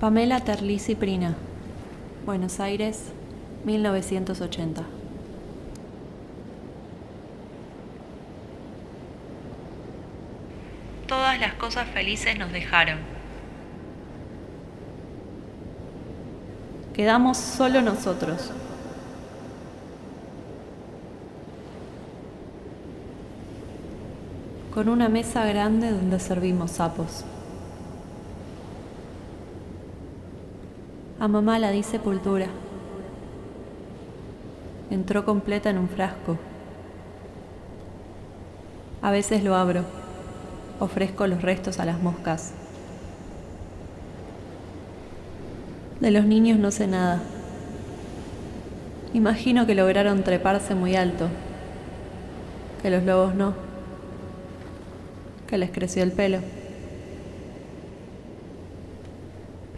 Pamela 0.00 0.38
Terlizzi 0.38 0.94
Prina, 0.94 1.34
Buenos 2.24 2.60
Aires, 2.60 3.06
1980. 3.64 4.84
Todas 11.08 11.40
las 11.40 11.54
cosas 11.54 11.88
felices 11.88 12.38
nos 12.38 12.52
dejaron. 12.52 12.98
Quedamos 16.94 17.36
solo 17.36 17.82
nosotros. 17.82 18.52
Con 24.72 24.88
una 24.88 25.08
mesa 25.08 25.44
grande 25.44 25.90
donde 25.90 26.20
servimos 26.20 26.70
sapos. 26.70 27.24
A 31.20 31.26
mamá 31.26 31.58
la 31.58 31.72
di 31.72 31.82
sepultura. 31.82 32.46
Entró 34.88 35.24
completa 35.24 35.68
en 35.68 35.78
un 35.78 35.88
frasco. 35.88 36.38
A 39.02 39.10
veces 39.10 39.42
lo 39.42 39.56
abro. 39.56 39.82
Ofrezco 40.78 41.26
los 41.26 41.42
restos 41.42 41.80
a 41.80 41.84
las 41.84 42.00
moscas. 42.00 42.52
De 45.98 46.12
los 46.12 46.24
niños 46.24 46.60
no 46.60 46.70
sé 46.70 46.86
nada. 46.86 47.20
Imagino 49.12 49.66
que 49.66 49.74
lograron 49.74 50.22
treparse 50.22 50.76
muy 50.76 50.94
alto. 50.94 51.26
Que 52.80 52.90
los 52.90 53.02
lobos 53.02 53.34
no. 53.34 53.54
Que 55.48 55.58
les 55.58 55.72
creció 55.72 56.04
el 56.04 56.12
pelo. 56.12 56.38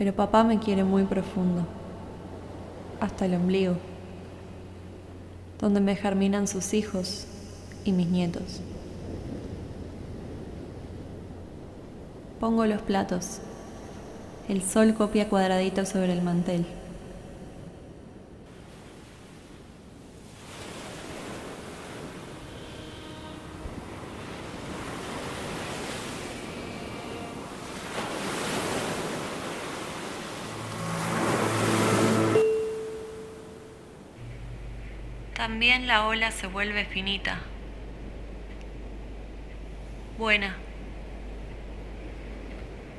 Pero 0.00 0.14
papá 0.14 0.44
me 0.44 0.58
quiere 0.58 0.82
muy 0.82 1.04
profundo, 1.04 1.66
hasta 3.00 3.26
el 3.26 3.34
ombligo, 3.34 3.74
donde 5.60 5.80
me 5.80 5.94
germinan 5.94 6.48
sus 6.48 6.72
hijos 6.72 7.26
y 7.84 7.92
mis 7.92 8.06
nietos. 8.06 8.62
Pongo 12.40 12.64
los 12.64 12.80
platos. 12.80 13.40
El 14.48 14.62
sol 14.62 14.94
copia 14.94 15.28
cuadradito 15.28 15.84
sobre 15.84 16.14
el 16.14 16.22
mantel. 16.22 16.64
También 35.40 35.86
la 35.86 36.06
ola 36.06 36.32
se 36.32 36.46
vuelve 36.46 36.84
finita, 36.84 37.38
buena, 40.18 40.54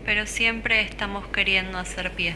pero 0.06 0.26
siempre 0.26 0.82
estamos 0.82 1.28
queriendo 1.28 1.78
hacer 1.78 2.10
pie. 2.14 2.36